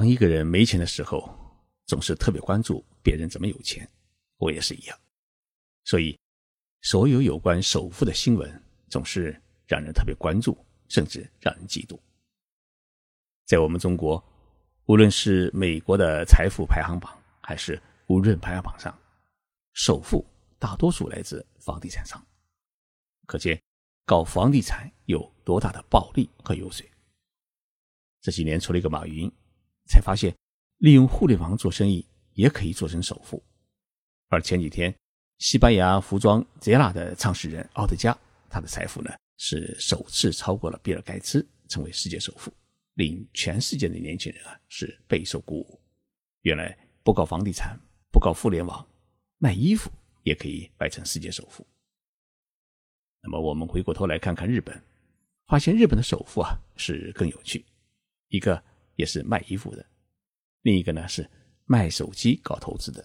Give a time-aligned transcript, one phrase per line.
[0.00, 1.28] 当一个人没钱的时候，
[1.84, 3.86] 总是特别关注别人怎么有钱。
[4.38, 4.98] 我也是一样，
[5.84, 6.18] 所以
[6.80, 8.50] 所有有关首富的新闻
[8.88, 10.56] 总是让人特别关注，
[10.88, 12.00] 甚至让人嫉妒。
[13.44, 14.24] 在我们中国，
[14.86, 18.98] 无论是美国的财富排行榜，还是无论排行榜上，
[19.74, 20.26] 首富
[20.58, 22.26] 大多数来自房地产商，
[23.26, 23.62] 可见
[24.06, 26.90] 搞房地产有多大的暴利和油水。
[28.22, 29.30] 这几年出了一个马云，
[29.90, 30.32] 才发现
[30.78, 33.42] 利用互联网做生意也可以做成首富。
[34.28, 34.94] 而前几天，
[35.38, 38.16] 西班牙服装 Zara 的创始人奥德加，
[38.48, 42.52] 他的财富呢是首次超过了比尔盖茨，成为世界首富，
[42.94, 45.80] 令全世界的年轻人啊是备受鼓舞。
[46.42, 47.76] 原来不搞房地产，
[48.12, 48.86] 不搞互联网，
[49.38, 49.90] 卖衣服
[50.22, 51.66] 也可以卖成世界首富。
[53.22, 54.80] 那么我们回过头来看看日本，
[55.48, 57.64] 发现日本的首富啊是更有趣。
[58.28, 58.62] 一个
[59.00, 59.82] 也是卖衣服的，
[60.60, 61.26] 另一个呢是
[61.64, 63.02] 卖手机搞投资的，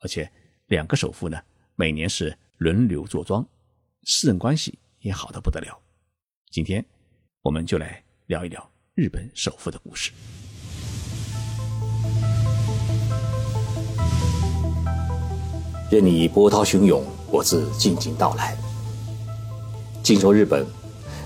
[0.00, 0.30] 而且
[0.66, 1.40] 两个首富呢
[1.76, 3.42] 每年是轮流坐庄，
[4.02, 5.80] 私人关系也好的不得了。
[6.50, 6.84] 今天
[7.40, 10.12] 我们就来聊一聊日本首富的故事。
[15.90, 18.54] 任你波涛汹涌，我自静静到来。
[20.02, 20.66] 静说日本，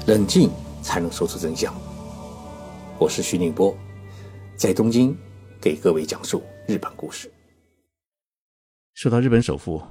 [0.06, 0.48] 冷静
[0.84, 1.74] 才能说出真相。
[2.96, 3.76] 我是徐宁波，
[4.56, 5.16] 在东京
[5.60, 7.30] 给各位讲述日本故事。
[8.94, 9.82] 说到日本首富，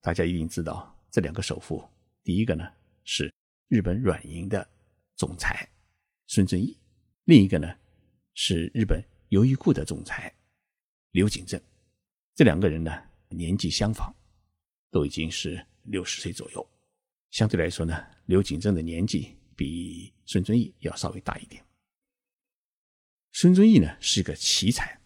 [0.00, 1.84] 大家一定知道这两个首富。
[2.22, 2.64] 第一个呢
[3.02, 3.32] 是
[3.66, 4.66] 日本软银的
[5.16, 5.68] 总裁
[6.28, 6.78] 孙正义，
[7.24, 7.74] 另一个呢
[8.34, 10.32] 是日本优衣库的总裁
[11.10, 11.60] 刘景正。
[12.36, 12.92] 这两个人呢
[13.28, 14.14] 年纪相仿，
[14.92, 16.64] 都已经是六十岁左右。
[17.32, 21.60] 相对来说呢，刘景正的年纪比孙正义要稍微大一点。
[23.34, 24.96] 孙遵义呢是一个奇才，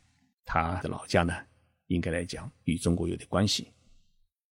[0.45, 1.34] 他的老家呢
[1.87, 3.73] 应该来讲与中国有点关系。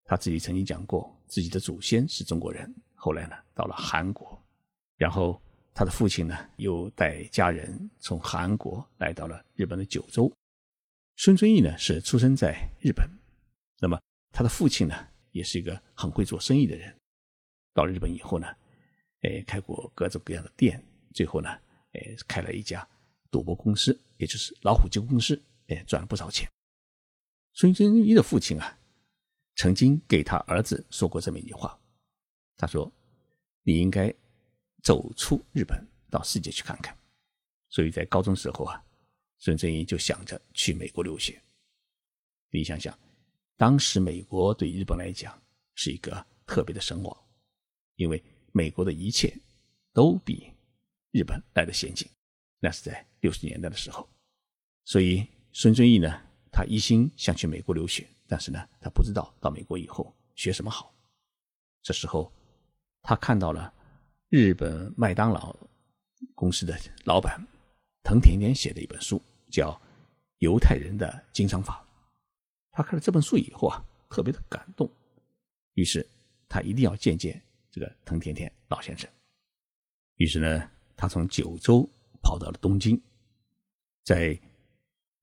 [0.05, 4.43] 他自己曾经讲过，自己的祖先是中国人，后来呢到了韩国，
[4.97, 5.39] 然后
[5.75, 10.33] 他的父亲呢又带家人从韩国来到了日本的九州。
[11.17, 13.07] 孙遵义呢是出生在日本，
[13.79, 14.01] 那么
[14.33, 16.99] 他的父亲呢也是一个很会做生意的人。
[17.75, 18.47] 到日本以后呢，
[19.21, 21.51] 哎，开过各种各样的店，最后呢，
[21.93, 22.89] 哎，开了一家。
[23.37, 26.51] 赌博公司，也就是老虎机公司，哎，赚了不少钱。
[27.53, 28.79] 孙正义的父亲啊，
[29.57, 31.79] 曾经给他儿子说过这么一句话，
[32.57, 32.91] 他说
[33.63, 34.11] ：“你应该
[34.83, 36.97] 走出日本，到世界去看看。”
[37.69, 38.83] 所以在高中时候啊，
[39.37, 41.39] 孙正义就想着去美国留学。
[42.49, 42.99] 你想想，
[43.59, 45.39] 当时美国对日本来讲
[45.75, 47.15] 是一个特别的神往，
[47.97, 49.39] 因为美国的一切
[49.93, 50.51] 都比
[51.11, 52.09] 日本来的先进。
[52.59, 54.09] 那是在六十年代的时候，
[54.85, 60.93] 所以孙正义呢，他一心想去美国留学，但是呢，他不知道到美国以后学什么好。
[61.83, 62.33] 这时候，
[63.03, 63.73] 他看到了
[64.31, 65.55] 日本麦当劳
[66.35, 67.41] 公司的老板
[68.03, 69.71] 藤田田写的一本书，叫
[70.39, 71.85] 《犹太人的经商法》。
[72.73, 74.91] 他看了这本书以后啊，特别的感动，
[75.75, 76.05] 于是
[76.49, 77.41] 他一定要见见
[77.71, 79.09] 这个藤田田老先生。
[80.17, 81.89] 于是呢，他从九州。
[82.27, 83.01] 跑到了东京，
[84.03, 84.37] 在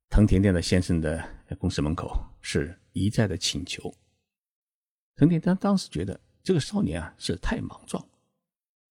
[0.09, 1.21] 藤田田的先生的
[1.59, 3.93] 公司门口是一再的请求。
[5.17, 8.01] 藤田田当时觉得这个少年啊是太莽撞，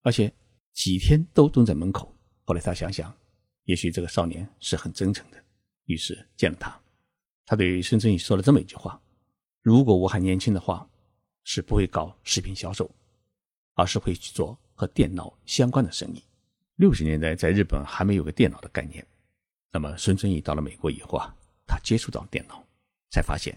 [0.02, 0.30] 而且
[0.74, 2.14] 几天都蹲在门口。
[2.44, 3.16] 后来他想想，
[3.64, 5.42] 也许这个少年是很真诚的，
[5.86, 6.78] 于是见了他。
[7.46, 9.00] 他对孙正义说了这么一句话
[9.62, 10.86] ：“如果我还年轻的话，
[11.44, 12.94] 是不会搞食品销售，
[13.72, 16.22] 而是会去做和电脑相关的生意。”
[16.76, 19.06] 六十年代，在日本还没有个电脑的概念。
[19.70, 21.34] 那么，孙正义到了美国以后啊，
[21.66, 22.64] 他接触到电脑，
[23.10, 23.56] 才发现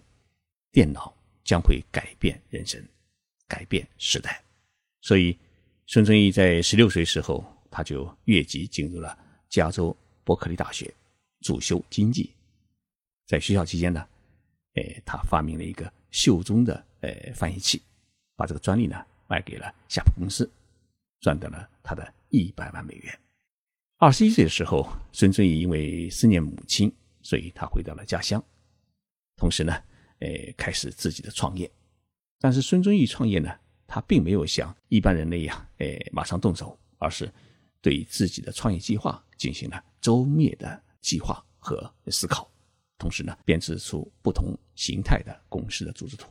[0.72, 2.82] 电脑将会改变人生，
[3.48, 4.44] 改变时代。
[5.02, 5.38] 所以，
[5.88, 9.18] 孙正义在十六岁时候，他就越级进入了
[9.50, 10.94] 加州伯克利大学，
[11.42, 12.32] 主修经济。
[13.26, 14.08] 在学校期间呢，
[14.76, 17.82] 哎，他发明了一个袖中的呃翻译器，
[18.36, 20.50] 把这个专利呢卖给了夏普公司，
[21.22, 22.14] 赚到了他的。
[22.36, 23.20] 一百万美元。
[23.98, 28.44] 二十一岁的时候，孙正义因为思念母亲，所以他回到了家乡。
[29.38, 29.74] 同时呢，
[30.20, 31.72] 呃，开始自己的创业。
[32.40, 33.50] 但是孙正义创业呢，
[33.88, 37.32] 他并没有像一般人那样，呃，马上动手，而是
[37.82, 42.52] 对自己的创业计划进行了周密的计划和思考。
[42.98, 46.30] 同时呢，编制出不同形态的公司的组织图。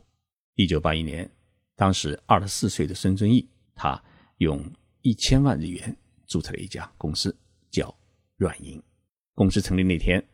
[0.54, 1.28] 一九八一年，
[1.74, 4.00] 当时二十四岁的孙正义，他
[4.36, 4.62] 用。
[5.04, 5.94] 一千万日元
[6.26, 7.36] 注册了一家公司，
[7.70, 7.94] 叫
[8.38, 8.82] 软银。
[9.34, 10.24] 公司成立那天，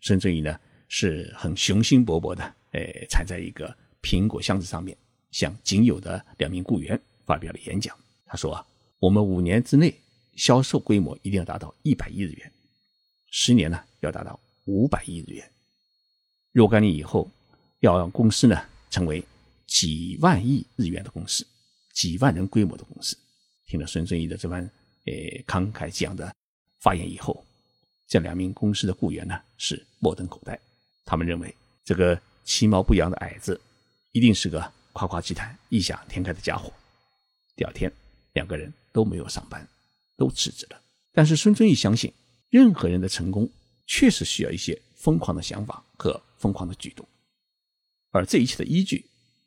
[0.00, 0.56] 孙正义呢
[0.86, 4.96] 是很雄心勃勃的，诶，踩在一个苹果箱子上面，
[5.32, 7.98] 向仅有的两名雇员发表了演讲。
[8.24, 8.64] 他说啊，
[9.00, 9.92] 我们五年之内
[10.36, 12.52] 销售规模一定要达到一百亿日元，
[13.32, 15.50] 十年呢要达到五百亿日元，
[16.52, 17.28] 若干年以后
[17.80, 19.24] 要让公司呢成为
[19.66, 21.44] 几万亿日元的公司，
[21.92, 23.16] 几万人规模的公司。
[23.70, 24.68] 听了孙正义的这番
[25.04, 26.34] 诶慷慨激昂的
[26.80, 27.44] 发言以后。
[28.08, 30.58] 这两名公司的雇员呢是目瞪口呆，
[31.04, 33.60] 他们认为这个其貌不扬的矮子
[34.10, 36.72] 一定是个夸夸其谈、异想天开的家伙。
[37.54, 37.92] 第二天，
[38.32, 39.64] 两个人都没有上班，
[40.16, 40.82] 都辞职了。
[41.12, 42.12] 但是孙正义相信，
[42.48, 43.48] 任何人的成功
[43.86, 47.06] 确实需要一些疯狂的想法和疯狂的举动，
[48.10, 49.06] 而这一切的依据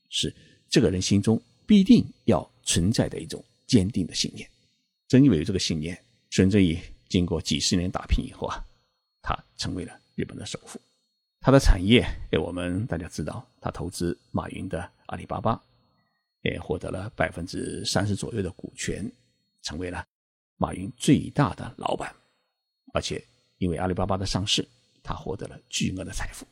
[0.09, 0.33] 是
[0.69, 3.43] 这个人心中必定要存在的一种
[3.73, 4.47] 坚定的信念。
[5.07, 5.99] 正因为有这个信念，
[6.29, 6.77] 孙正义。
[7.09, 8.63] 经过几十年打拼以后啊，
[9.21, 10.79] 他成为了日本的首富。
[11.39, 15.59] 他的产业，哎，我们大家知道，他投资马云的阿里巴巴，
[16.41, 19.11] 也获得了百分之三十左右的股权，
[19.61, 20.03] 成为了
[20.57, 22.15] 马云最大的老板。
[22.93, 23.23] 而且
[23.57, 24.67] 因为阿里巴巴的上市，
[25.03, 26.47] 他获得了巨额的财富。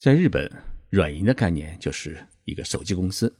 [0.00, 0.50] 在日本，
[0.90, 3.32] 软银的概念就是一个手机公司。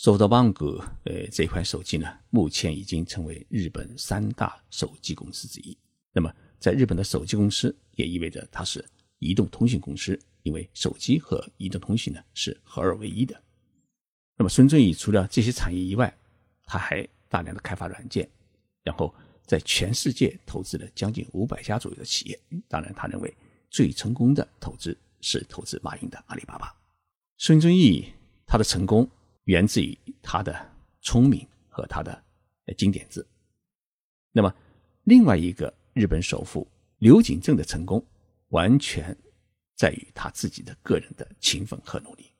[0.00, 5.76] SoftBank，呃，这款手机呢，目前已经成为日本三大手机公司之一。
[6.12, 8.84] 那么，在日本的手机公司也意味着它是
[9.18, 13.42] 移动通信公司，因为手机和移动通信呢是合二为一的。
[14.36, 16.16] 那么，孙正义除了这些产业以外，
[16.62, 18.30] 他还大量的开发软件，
[18.84, 19.12] 然后
[19.46, 22.40] 在全世界投资了将近五百家左右的企业。
[22.68, 23.36] 当然，他认为
[23.68, 26.72] 最成功的投资是投资马云的阿里巴巴。
[27.36, 28.06] 孙正义
[28.46, 29.10] 他的成功。
[29.48, 30.54] 源自于他的
[31.00, 32.22] 聪明和他的
[32.76, 33.26] 金点子。
[34.30, 34.54] 那么，
[35.04, 36.68] 另外一个日本首富
[36.98, 38.04] 刘景正的成功，
[38.48, 39.16] 完全
[39.74, 42.30] 在于他自己的个人的勤奋和努力。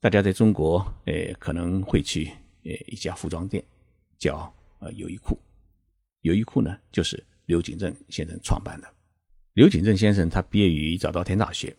[0.00, 2.30] 大家在中国，呃，可能会去
[2.62, 3.64] 呃一家服装店，
[4.16, 5.36] 叫呃优衣库。
[6.20, 8.88] 优衣库呢，就是刘景正先生创办的。
[9.54, 11.76] 刘景正先生他毕业于早稻田大学，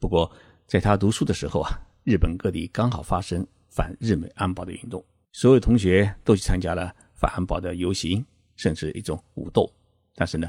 [0.00, 0.28] 不过
[0.66, 1.70] 在他读书的时候啊，
[2.02, 3.46] 日本各地刚好发生。
[3.72, 5.02] 反日美安保的运动，
[5.32, 8.22] 所有同学都去参加了反安保的游行，
[8.54, 9.72] 甚至一种武斗。
[10.14, 10.46] 但是呢，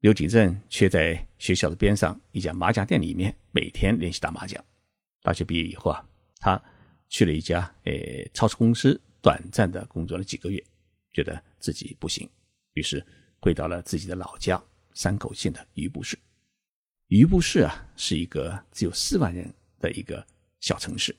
[0.00, 4.62] 刘景正却在学校的边上一家麻将店里面每天练习打麻将。
[5.22, 6.06] 大学毕业以后啊，
[6.38, 6.62] 他
[7.08, 10.62] 去了一家诶超市公司，短暂的工作了几个月，
[11.14, 12.28] 觉得自己不行，
[12.74, 13.02] 于是
[13.40, 14.62] 回到了自己的老家
[14.92, 16.18] 山口县的余部市。
[17.06, 19.50] 余部市啊，是一个只有四万人
[19.80, 20.22] 的一个
[20.60, 21.16] 小城市。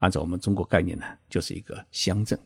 [0.00, 2.38] 按照我们中国概念呢，就是一个乡镇。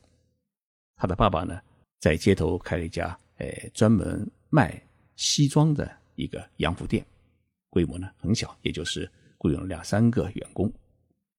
[0.97, 1.61] 他的爸爸呢，
[2.01, 4.81] 在街头开了一家，呃，专门卖
[5.17, 7.05] 西装的一个洋服店，
[7.71, 10.73] 规模呢很小，也就是雇佣了两三个员工。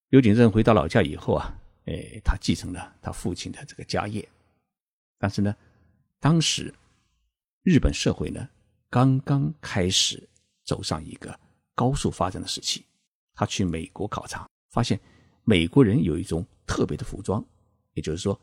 [0.09, 1.53] 刘景正回到老家以后啊，
[1.85, 4.27] 呃，他继承了他父亲的这个家业。
[5.17, 5.53] 但是呢，
[6.19, 6.73] 当时
[7.63, 8.47] 日本社会呢，
[8.89, 10.29] 刚刚开始
[10.63, 11.37] 走上一个
[11.73, 12.85] 高速发展的时期。
[13.33, 14.97] 他去美国考察，发现。
[15.45, 17.45] 美国人有一种特别的服装，
[17.93, 18.39] 也就是说，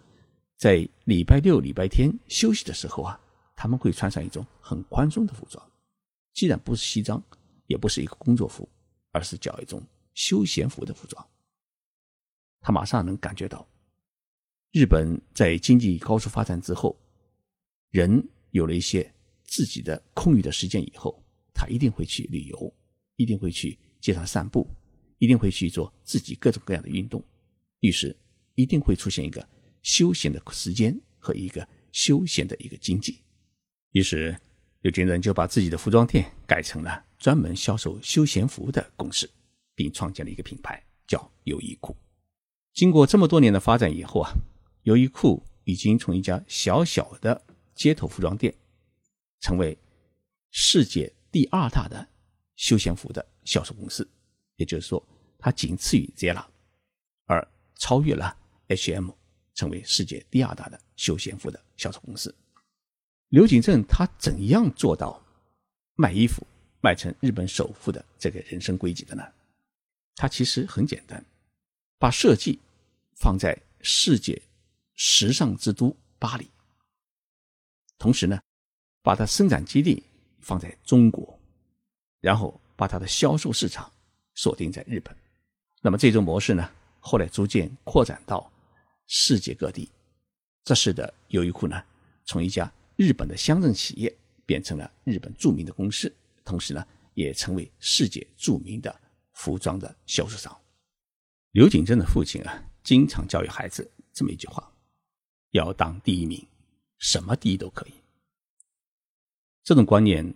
[0.57, 3.21] 在礼拜六、礼拜天休息的时候啊，
[3.57, 5.71] 他们会穿上一种很宽松的服装，
[6.33, 7.21] 既然不是西装，
[7.67, 8.69] 也不是一个工作服，
[9.11, 9.83] 而是叫一种
[10.15, 11.29] 休闲服的服装。
[12.61, 13.67] 他马上能感觉到，
[14.71, 16.97] 日本在经济高速发展之后，
[17.91, 21.21] 人有了一些自己的空余的时间以后，
[21.53, 22.75] 他一定会去旅游，
[23.17, 24.65] 一定会去街上散步。
[25.23, 27.23] 一定会去做自己各种各样的运动，
[27.79, 28.17] 于是
[28.57, 29.49] 一定会出现一个
[29.81, 33.21] 休闲的时间和一个休闲的一个经济。
[33.93, 34.37] 于是
[34.81, 39.31] 有军人就把自己的服装店改成了专门销售休闲服的公司，
[39.77, 41.97] 并创建了一个品牌叫优衣库。
[42.75, 44.33] 经过这么多年的发展以后啊，
[44.83, 47.41] 优衣库已经从一家小小的
[47.77, 48.53] 街头服装店，
[49.39, 49.79] 成为
[50.51, 52.09] 世界第二大的
[52.57, 54.11] 休闲服的销售公司。
[54.57, 55.05] 也就是说，
[55.45, 56.47] 它仅次于 Zara，
[57.27, 59.11] 而超越了 H&M，
[59.55, 62.33] 成为世界第二大的休闲服的销售公司。
[63.31, 65.21] 刘景正他怎样做到
[65.97, 66.47] 卖衣服
[66.81, 69.25] 卖成日本首富的这个人生轨迹的呢？
[70.15, 71.25] 他其实很简单，
[71.99, 72.61] 把设计
[73.17, 74.41] 放在世界
[74.95, 76.49] 时尚之都巴黎，
[77.99, 78.41] 同时呢，
[79.03, 80.05] 把它生产基地
[80.39, 81.37] 放在中国，
[82.21, 83.93] 然后把它的销售市场。
[84.35, 85.15] 锁定在日本，
[85.85, 86.71] 那么这种模式呢，
[87.01, 88.51] 后来逐渐扩展到
[89.09, 89.91] 世界各地。
[90.63, 91.83] 这使得优衣库呢，
[92.25, 98.95] 从一家日本的乡镇企业变成了日本著名的公司，同时呢，也成为世界著名的
[99.33, 100.57] 服装的销售商。
[101.51, 104.73] 刘景正的父亲啊，经常教育孩子这么一句话：
[105.51, 106.47] 要当第一名，
[106.99, 107.93] 什么第一都可以。
[109.65, 110.33] 这种观念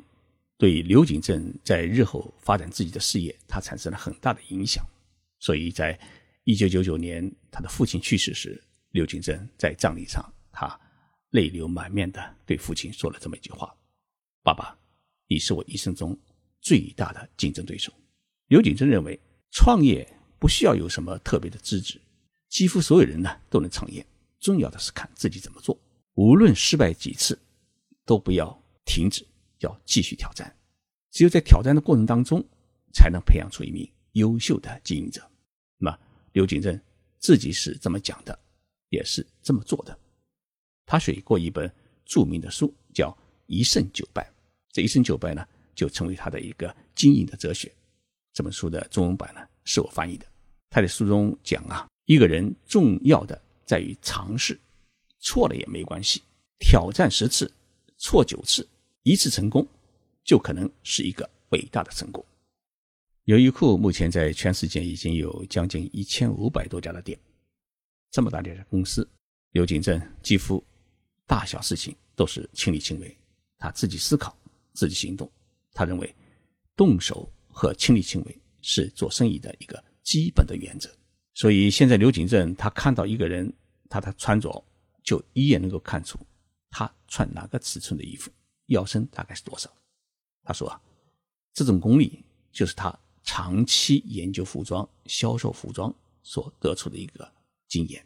[0.58, 4.84] 对刘景正在日后发展自己的事业，他产生了很大的影响。
[5.38, 5.98] 所以在
[6.44, 10.78] 一九九九年他的父亲去世时，刘景珍在葬礼上，他
[11.30, 13.74] 泪流满面的对父亲说了这么一句话
[14.42, 14.78] ：“爸爸，
[15.26, 16.18] 你是我一生中
[16.60, 17.92] 最大的竞争对手。”
[18.48, 19.18] 刘景珍认为，
[19.50, 20.06] 创业
[20.38, 22.00] 不需要有什么特别的资质，
[22.48, 24.06] 几乎所有人呢都能创业，
[24.40, 25.78] 重要的是看自己怎么做。
[26.14, 27.38] 无论失败几次，
[28.04, 28.62] 都不要。
[28.88, 29.26] 停止，
[29.58, 30.56] 要继续挑战。
[31.10, 32.40] 只有在挑战的过程当中，
[32.94, 35.22] 才能培养出一名优秀的经营者。
[35.78, 35.98] 那么，
[36.32, 36.78] 刘景正
[37.18, 38.38] 自己是这么讲的，
[38.88, 39.96] 也是这么做的。
[40.86, 41.70] 他写过一本
[42.04, 43.10] 著名的书，叫
[43.46, 44.22] 《一胜九败》。
[44.72, 47.70] 这一胜九败呢，就成为他的一个经营的哲学。
[48.32, 50.26] 这本书的中文版呢，是我翻译的。
[50.70, 54.58] 他在书中讲啊，一个人重要的在于尝试，
[55.18, 56.22] 错了也没关系，
[56.58, 57.52] 挑战十次，
[57.98, 58.66] 错九次。
[59.02, 59.66] 一次成功，
[60.24, 62.24] 就可能是一个伟大的成功。
[63.26, 67.18] 优衣库目前在全世界已经有将近一千五百多家的店，
[68.12, 69.08] 这么大的公司，
[69.50, 70.64] 刘景正几乎
[71.26, 73.16] 大小事情都是亲力亲为，
[73.58, 74.38] 他自己思考，
[74.74, 75.28] 自己行动。
[75.72, 76.14] 他认为，
[76.76, 80.88] 动手和亲力亲为是做生意的一个基本的原则。
[81.34, 83.52] 所以现在刘景正他看到一个人，
[83.90, 84.64] 他的穿着
[85.02, 86.16] 就一眼能够看出
[86.70, 88.30] 他穿哪个尺寸的衣服。
[88.66, 89.68] 腰身大概是多少？
[90.44, 90.80] 他说啊，
[91.52, 97.30] 这种功力就是他长期研究服装、销售服装所得出的一个
[97.68, 98.02] 经验。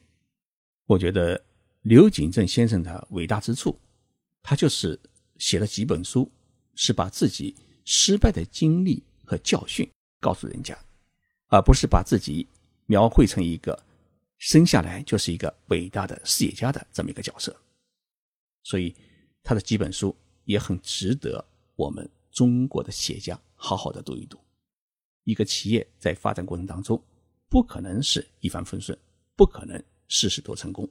[0.86, 1.40] 我觉得
[1.82, 3.78] 刘景正先生的伟大之处，
[4.42, 4.98] 他就是
[5.38, 6.28] 写了几本书，
[6.74, 10.76] 是把自己失败的经历和教训告诉人家，
[11.46, 12.48] 而不是把自己
[12.86, 13.80] 描绘成一个
[14.38, 17.54] 生下来就是一个伟大的事业家的这么一个角色。
[18.64, 18.92] 所以
[19.44, 20.16] 他的几本书。
[20.46, 21.44] 也很值得
[21.76, 24.36] 我们中国的企业家好好的读一读。
[25.24, 27.02] 一个企业在发展过程当中，
[27.48, 28.98] 不可能是一帆风顺，
[29.36, 30.88] 不可能事事都成功。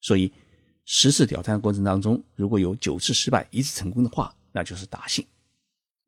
[0.00, 0.32] 所以，
[0.84, 5.26] 十次挑战过程当中，如果有九次失败，一次成功的话，那就是大幸。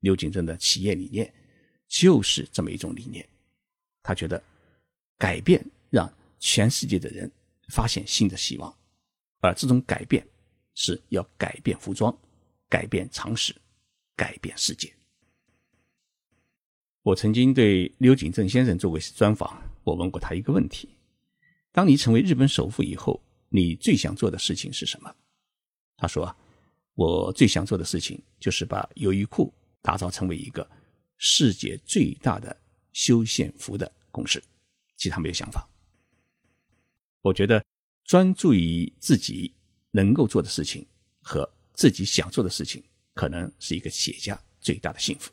[0.01, 1.33] 刘景正的企业理念
[1.89, 3.27] 就是这么一种理念。
[4.03, 4.43] 他觉得，
[5.17, 7.31] 改变让全世界的人
[7.69, 8.77] 发现新的希望，
[9.41, 10.27] 而这种改变
[10.75, 12.17] 是要改变服装。
[12.69, 13.55] 改变常识，
[14.17, 14.93] 改变世界。
[17.07, 20.89] 我曾经对刘景正先生做过专访，我问过他一个问题：
[21.71, 25.15] 当你成为日本首富以后，你最想做的事情是什么？
[25.97, 26.37] 他说
[26.97, 30.69] ：“我最想做的事情就是把优衣库打造成为一个
[31.17, 32.57] 世界最大的
[32.93, 34.43] 休闲服的公司。
[34.97, 35.65] 其他没有想法。
[37.21, 37.65] 我觉得
[38.03, 39.55] 专注于自己
[39.93, 40.85] 能够做的事情
[41.23, 42.83] 和。”自己想做的事情，
[43.13, 45.31] 可能是一个企业家最大的幸福。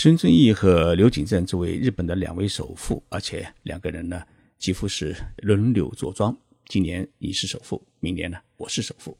[0.00, 4.24] 孙正义和刘景正作为日本的两位首富，而且两个人呢
[4.56, 6.38] 几乎是轮流坐庄。
[6.66, 9.18] 今年你是首富，明年呢我是首富，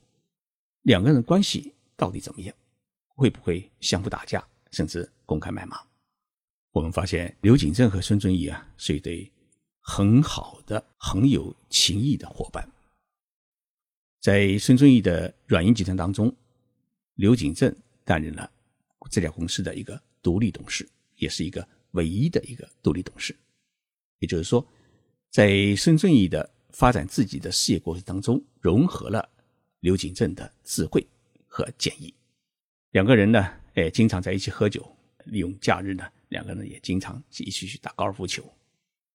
[0.83, 2.55] 两个人关系到底怎么样？
[3.17, 5.77] 会不会相互打架，甚至公开卖骂？
[6.71, 9.29] 我们发现刘景正和孙正义啊是一对
[9.81, 12.65] 很好的、很有情谊的伙伴。
[14.21, 16.33] 在孙正义的软银集团当中，
[17.15, 18.49] 刘景正担任了
[19.11, 23.35] 这家公司的一个独立董事，也是一个唯一的一个独立董事。
[24.19, 24.63] 也就是说，
[25.31, 29.27] 在孙正义的发展自己的事业过程当中，融合了
[29.81, 31.03] 刘景正的智慧
[31.47, 32.13] 和建议。
[32.91, 34.87] 两个人呢，哎，经常在一起喝酒，
[35.25, 38.45] 利用假日呢，两个人也经常一起去打高尔夫球。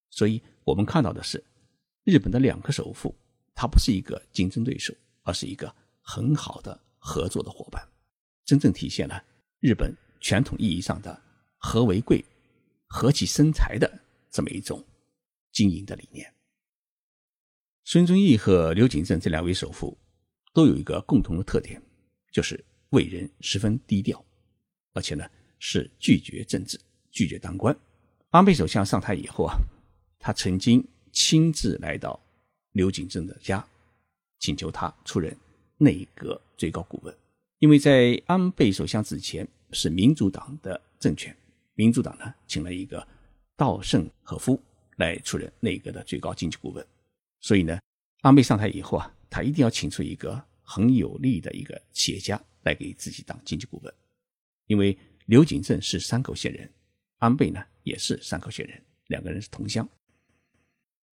[0.09, 1.43] 所以我们看到的是，
[2.05, 3.15] 日本的两个首富。
[3.53, 4.91] 他不是一个竞争对手，
[5.21, 7.87] 而是一个很好的合作的伙伴，
[8.43, 9.23] 真正体现了
[9.59, 11.21] 日本传统意义上的
[11.59, 12.23] “和为贵，
[12.87, 13.99] 和气生财”的
[14.31, 14.81] 这么一种
[15.51, 16.33] 经营的理念。
[17.83, 19.97] 孙正义和刘景正这两位首富
[20.53, 21.81] 都有一个共同的特点，
[22.31, 24.23] 就是为人十分低调，
[24.93, 26.79] 而且呢是拒绝政治、
[27.11, 27.77] 拒绝当官。
[28.29, 29.57] 安倍首相上台以后啊，
[30.17, 32.19] 他曾经亲自来到。
[32.71, 33.63] 刘景正的家，
[34.39, 35.37] 请求他出任
[35.77, 37.15] 内阁最高顾问，
[37.63, 41.33] 因为在安倍首相之前是民主党的政权，
[41.75, 43.07] 民主党呢请了一个
[43.55, 44.61] 稻盛和夫
[44.97, 46.85] 来出任内阁的最高经济顾问，
[47.39, 47.79] 所以呢，
[48.19, 53.93] 安倍上台以后啊，他一定要请出一个很有力的一个企业家来给自己当经济顾问，
[54.67, 56.69] 因为刘景正是山口县人，
[57.19, 58.77] 安倍呢也是山口县人，
[59.07, 59.87] 两个人是同乡。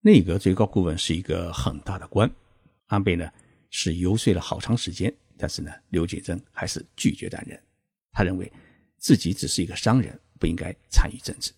[0.00, 2.28] 内阁最高顾问是一个很大的官，
[2.86, 3.30] 安倍呢
[3.70, 7.58] 是游说了好长时间，但是呢，刘景正还是拒绝担任。
[8.12, 8.52] 他认为
[8.98, 11.50] 自己只是一个商人，不应该参与政治。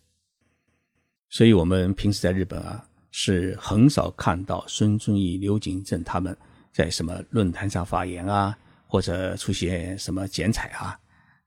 [1.29, 6.37] 所以，我们平时在日本啊，是很少看到孙正义、刘景正他们
[6.73, 10.99] 在什么论坛上发言啊，或者出现什么剪彩啊，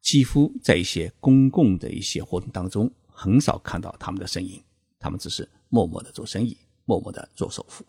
[0.02, 4.62] 几乎在一些公共的一些活动当中，很少看到他们的身影。
[5.00, 6.58] 他们只是默默的做生意。
[6.88, 7.84] 默默的做首富，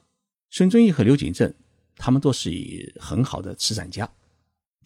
[0.48, 1.52] 孙正义和刘景正，
[1.96, 2.50] 他们都是
[2.98, 4.10] 很好的慈善家。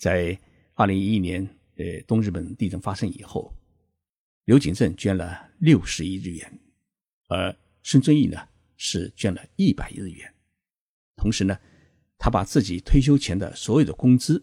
[0.00, 0.36] 在
[0.72, 3.54] 二零一一年，呃，东日本地震发生以后，
[4.46, 6.58] 刘景正捐了六十亿日元，
[7.28, 8.38] 而孙正义呢
[8.78, 10.34] 是捐了一百亿日元。
[11.16, 11.54] 同时呢，
[12.16, 14.42] 他把自己退休前的所有的工资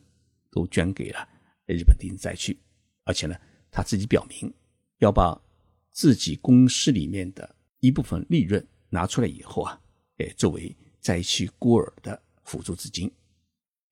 [0.52, 1.28] 都捐给了
[1.66, 2.56] 日本地震灾区，
[3.04, 3.36] 而且呢，
[3.72, 4.54] 他自己表明
[5.00, 5.42] 要把
[5.90, 8.64] 自己公司里面的一部分利润。
[8.90, 9.82] 拿出来以后啊，
[10.18, 13.12] 哎，作为灾区孤儿的辅助资金，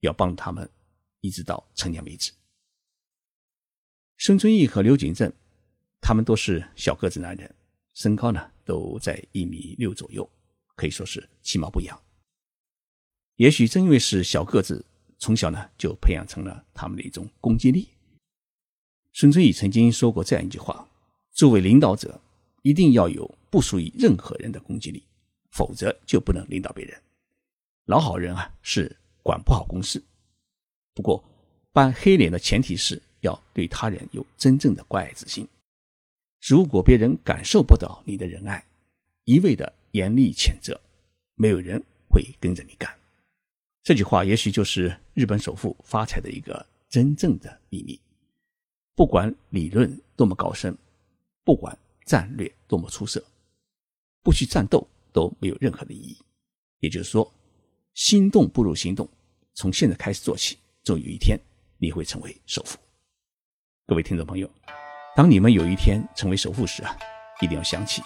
[0.00, 0.66] 要帮他们
[1.26, 2.32] 一直到成年为止。
[4.18, 5.32] 孙春义和刘景正，
[6.00, 7.54] 他们都是小个子男人，
[7.94, 10.28] 身高呢都在一米六左右，
[10.74, 12.00] 可以说是其貌不扬。
[13.36, 14.84] 也许正因为是小个子，
[15.18, 17.88] 从小呢就培养成了他们的一种攻击力。
[19.12, 20.88] 孙春义曾经说过这样一句话：
[21.32, 22.20] 作为领导者。
[22.62, 25.00] 一定要有不属于任何人的攻击力，
[25.52, 27.00] 否则就不能领导别人。
[27.84, 30.02] 老好人啊是管不好公事，
[30.96, 31.22] 不过
[31.72, 35.46] 扮黑脸的前提是要对他人有真正的关爱之心。
[36.40, 38.66] 如果别人感受不到你的仁爱，
[39.24, 40.80] 一味的严厉谴责，
[41.34, 42.92] 没有人会跟着你干。
[43.84, 48.00] 这句话也许就是日本首富发财的一个真正的秘密。
[48.94, 50.76] 不管理论多么高深，
[51.44, 51.78] 不管。
[52.06, 53.20] 战略多么出色，
[54.22, 56.16] 不去战斗都没有任何的意义。
[56.78, 57.28] 也就是说，
[57.94, 59.08] 心动不如行动，
[59.54, 60.56] 从现在开始做起，
[60.86, 61.36] 总有一天
[61.78, 62.78] 你会成为首富。
[63.88, 64.48] 各位听众朋友，
[65.16, 66.96] 当你们有一天成为首富时啊，
[67.40, 68.00] 一定要想起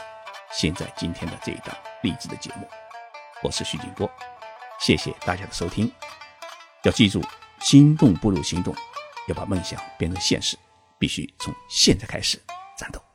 [0.50, 2.66] 现在今天的这一档励志的节目。
[3.42, 4.10] 我是徐景波，
[4.80, 5.92] 谢谢大家的收听。
[6.84, 7.22] 要记住，
[7.60, 8.74] 心动不如行动，
[9.28, 10.56] 要把梦想变成现实，
[10.98, 12.40] 必须从现在开始
[12.78, 13.09] 战斗。